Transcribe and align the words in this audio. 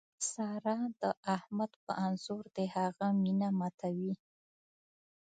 سارا 0.31 0.77
د 1.01 1.03
احمد 1.35 1.71
په 1.85 1.91
انځور 2.05 2.43
د 2.57 2.59
هغه 2.75 3.07
مینه 3.23 3.49
ماتوي. 3.59 4.13